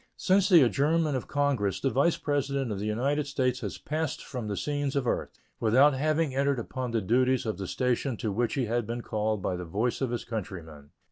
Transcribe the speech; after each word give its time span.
Since 0.17 0.49
the 0.49 0.63
adjournment 0.63 1.15
of 1.15 1.27
Congress 1.27 1.79
the 1.79 1.91
Vice 1.91 2.17
President 2.17 2.71
of 2.71 2.79
the 2.79 2.87
United 2.87 3.27
States 3.27 3.59
has 3.59 3.77
passed 3.77 4.25
from 4.25 4.47
the 4.47 4.57
scenes 4.57 4.95
of 4.95 5.05
earth, 5.05 5.29
without 5.59 5.93
having 5.93 6.33
entered 6.33 6.57
upon 6.57 6.89
the 6.89 7.01
duties 7.01 7.45
of 7.45 7.59
the 7.59 7.67
station 7.67 8.17
to 8.17 8.31
which 8.31 8.55
he 8.55 8.65
had 8.65 8.87
been 8.87 9.01
called 9.03 9.43
by 9.43 9.55
the 9.55 9.63
voice 9.63 10.01
of 10.01 10.09
his 10.09 10.23
countrymen. 10.23 10.89